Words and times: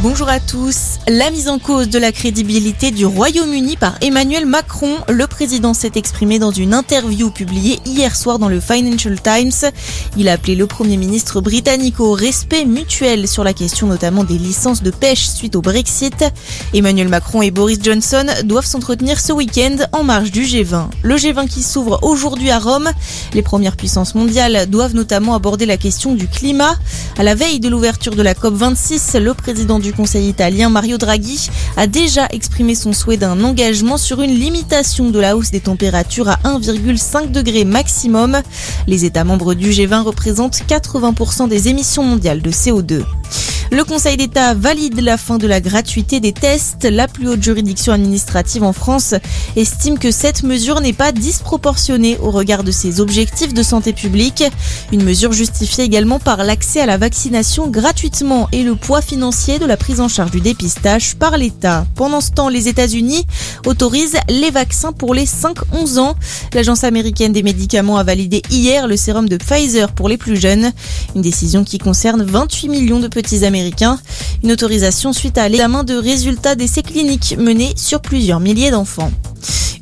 Bonjour 0.00 0.28
à 0.28 0.38
tous. 0.38 1.00
La 1.08 1.32
mise 1.32 1.48
en 1.48 1.58
cause 1.58 1.88
de 1.88 1.98
la 1.98 2.12
crédibilité 2.12 2.92
du 2.92 3.04
Royaume-Uni 3.04 3.76
par 3.76 3.96
Emmanuel 4.00 4.46
Macron. 4.46 4.98
Le 5.08 5.26
président 5.26 5.74
s'est 5.74 5.90
exprimé 5.96 6.38
dans 6.38 6.52
une 6.52 6.72
interview 6.72 7.30
publiée 7.30 7.80
hier 7.84 8.14
soir 8.14 8.38
dans 8.38 8.48
le 8.48 8.60
Financial 8.60 9.20
Times. 9.20 9.72
Il 10.16 10.28
a 10.28 10.34
appelé 10.34 10.54
le 10.54 10.68
Premier 10.68 10.96
ministre 10.96 11.40
britannique 11.40 11.98
au 11.98 12.12
respect 12.12 12.64
mutuel 12.64 13.26
sur 13.26 13.42
la 13.42 13.54
question 13.54 13.88
notamment 13.88 14.22
des 14.22 14.38
licences 14.38 14.84
de 14.84 14.92
pêche 14.92 15.26
suite 15.26 15.56
au 15.56 15.62
Brexit. 15.62 16.26
Emmanuel 16.72 17.08
Macron 17.08 17.42
et 17.42 17.50
Boris 17.50 17.80
Johnson 17.82 18.26
doivent 18.44 18.66
s'entretenir 18.66 19.18
ce 19.18 19.32
week-end 19.32 19.78
en 19.90 20.04
marge 20.04 20.30
du 20.30 20.42
G20. 20.42 20.90
Le 21.02 21.16
G20 21.16 21.48
qui 21.48 21.64
s'ouvre 21.64 21.98
aujourd'hui 22.02 22.50
à 22.50 22.60
Rome. 22.60 22.88
Les 23.34 23.42
premières 23.42 23.76
puissances 23.76 24.14
mondiales 24.14 24.70
doivent 24.70 24.94
notamment 24.94 25.34
aborder 25.34 25.66
la 25.66 25.76
question 25.76 26.14
du 26.14 26.28
climat. 26.28 26.76
À 27.18 27.24
la 27.24 27.34
veille 27.34 27.58
de 27.58 27.68
l'ouverture 27.68 28.14
de 28.14 28.22
la 28.22 28.34
COP26, 28.34 29.18
le 29.18 29.34
président 29.34 29.71
du 29.78 29.92
Conseil 29.92 30.28
italien, 30.28 30.68
Mario 30.68 30.98
Draghi, 30.98 31.48
a 31.76 31.86
déjà 31.86 32.26
exprimé 32.30 32.74
son 32.74 32.92
souhait 32.92 33.16
d'un 33.16 33.42
engagement 33.44 33.96
sur 33.96 34.20
une 34.20 34.34
limitation 34.34 35.10
de 35.10 35.18
la 35.18 35.36
hausse 35.36 35.50
des 35.50 35.60
températures 35.60 36.28
à 36.28 36.38
1,5 36.44 37.30
degré 37.30 37.64
maximum. 37.64 38.40
Les 38.86 39.04
États 39.04 39.24
membres 39.24 39.54
du 39.54 39.70
G20 39.70 40.02
représentent 40.02 40.62
80% 40.68 41.48
des 41.48 41.68
émissions 41.68 42.02
mondiales 42.02 42.42
de 42.42 42.50
CO2. 42.50 43.02
Le 43.72 43.84
Conseil 43.84 44.18
d'État 44.18 44.52
valide 44.52 45.00
la 45.00 45.16
fin 45.16 45.38
de 45.38 45.46
la 45.46 45.58
gratuité 45.58 46.20
des 46.20 46.34
tests. 46.34 46.84
La 46.84 47.08
plus 47.08 47.26
haute 47.26 47.42
juridiction 47.42 47.94
administrative 47.94 48.64
en 48.64 48.74
France 48.74 49.14
estime 49.56 49.98
que 49.98 50.10
cette 50.10 50.42
mesure 50.42 50.82
n'est 50.82 50.92
pas 50.92 51.10
disproportionnée 51.10 52.18
au 52.18 52.30
regard 52.30 52.64
de 52.64 52.70
ses 52.70 53.00
objectifs 53.00 53.54
de 53.54 53.62
santé 53.62 53.94
publique. 53.94 54.44
Une 54.92 55.02
mesure 55.02 55.32
justifiée 55.32 55.84
également 55.84 56.18
par 56.18 56.44
l'accès 56.44 56.82
à 56.82 56.86
la 56.86 56.98
vaccination 56.98 57.66
gratuitement 57.68 58.46
et 58.52 58.62
le 58.62 58.76
poids 58.76 59.00
financier 59.00 59.58
de 59.58 59.64
la 59.64 59.78
prise 59.78 60.00
en 60.00 60.08
charge 60.08 60.32
du 60.32 60.42
dépistage 60.42 61.14
par 61.14 61.38
l'État. 61.38 61.86
Pendant 61.94 62.20
ce 62.20 62.30
temps, 62.30 62.50
les 62.50 62.68
États-Unis 62.68 63.24
autorisent 63.64 64.18
les 64.28 64.50
vaccins 64.50 64.92
pour 64.92 65.14
les 65.14 65.24
5-11 65.24 65.98
ans. 65.98 66.14
L'Agence 66.52 66.84
américaine 66.84 67.32
des 67.32 67.42
médicaments 67.42 67.96
a 67.96 68.04
validé 68.04 68.42
hier 68.50 68.86
le 68.86 68.98
sérum 68.98 69.30
de 69.30 69.38
Pfizer 69.38 69.92
pour 69.92 70.10
les 70.10 70.18
plus 70.18 70.38
jeunes. 70.38 70.72
Une 71.16 71.22
décision 71.22 71.64
qui 71.64 71.78
concerne 71.78 72.22
28 72.22 72.68
millions 72.68 73.00
de 73.00 73.08
petits 73.08 73.46
Américains 73.46 73.61
une 74.42 74.52
autorisation 74.52 75.12
suite 75.12 75.38
à 75.38 75.48
l'examen 75.48 75.84
de 75.84 75.94
résultats 75.94 76.54
d'essais 76.54 76.82
cliniques 76.82 77.36
menés 77.38 77.74
sur 77.76 78.00
plusieurs 78.00 78.40
milliers 78.40 78.70
d'enfants. 78.70 79.12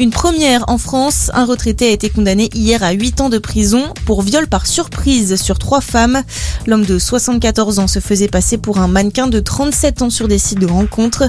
Une 0.00 0.10
première 0.10 0.64
en 0.68 0.78
France, 0.78 1.28
un 1.34 1.44
retraité 1.44 1.88
a 1.88 1.90
été 1.90 2.08
condamné 2.08 2.48
hier 2.54 2.84
à 2.84 2.92
8 2.92 3.20
ans 3.20 3.28
de 3.28 3.38
prison 3.38 3.82
pour 4.06 4.22
viol 4.22 4.46
par 4.46 4.64
surprise 4.68 5.34
sur 5.42 5.58
trois 5.58 5.80
femmes. 5.80 6.22
L'homme 6.66 6.84
de 6.84 7.00
74 7.00 7.80
ans 7.80 7.88
se 7.88 7.98
faisait 7.98 8.28
passer 8.28 8.58
pour 8.58 8.78
un 8.78 8.86
mannequin 8.86 9.26
de 9.26 9.40
37 9.40 10.02
ans 10.02 10.10
sur 10.10 10.28
des 10.28 10.38
sites 10.38 10.60
de 10.60 10.68
rencontres. 10.68 11.24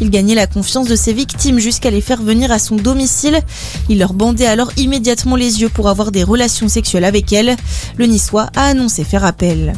Il 0.00 0.08
gagnait 0.08 0.34
la 0.34 0.46
confiance 0.46 0.88
de 0.88 0.96
ses 0.96 1.12
victimes 1.12 1.58
jusqu'à 1.58 1.90
les 1.90 2.00
faire 2.00 2.22
venir 2.22 2.50
à 2.50 2.58
son 2.58 2.76
domicile. 2.76 3.40
Il 3.90 3.98
leur 3.98 4.14
bandait 4.14 4.46
alors 4.46 4.72
immédiatement 4.78 5.36
les 5.36 5.60
yeux 5.60 5.68
pour 5.68 5.90
avoir 5.90 6.10
des 6.10 6.24
relations 6.24 6.68
sexuelles 6.68 7.04
avec 7.04 7.30
elles. 7.30 7.56
Le 7.98 8.06
Niçois 8.06 8.48
a 8.56 8.68
annoncé 8.68 9.04
faire 9.04 9.26
appel. 9.26 9.74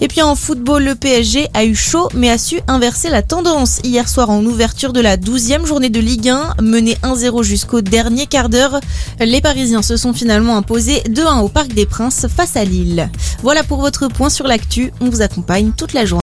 Et 0.00 0.08
puis 0.08 0.22
en 0.22 0.34
football, 0.34 0.84
le 0.84 0.94
PSG 0.94 1.48
a 1.54 1.64
eu 1.64 1.74
chaud 1.74 2.08
mais 2.14 2.30
a 2.30 2.38
su 2.38 2.60
inverser 2.68 3.10
la 3.10 3.22
tendance 3.22 3.80
hier 3.84 4.08
soir 4.08 4.30
en 4.30 4.44
ouverture 4.44 4.92
de 4.92 5.00
la 5.00 5.16
12e 5.16 5.66
journée 5.66 5.90
de 5.90 6.00
Ligue 6.00 6.28
1, 6.28 6.56
mené 6.62 6.94
1-0 7.02 7.42
jusqu'au 7.42 7.80
dernier 7.80 8.26
quart 8.26 8.48
d'heure. 8.48 8.80
Les 9.20 9.40
Parisiens 9.40 9.82
se 9.82 9.96
sont 9.96 10.12
finalement 10.12 10.56
imposés 10.56 11.02
2-1 11.08 11.40
au 11.40 11.48
Parc 11.48 11.72
des 11.72 11.86
Princes 11.86 12.26
face 12.34 12.56
à 12.56 12.64
Lille. 12.64 13.10
Voilà 13.42 13.62
pour 13.62 13.80
votre 13.80 14.08
point 14.08 14.30
sur 14.30 14.46
l'actu. 14.46 14.92
On 15.00 15.08
vous 15.10 15.22
accompagne 15.22 15.72
toute 15.76 15.92
la 15.92 16.04
journée. 16.04 16.14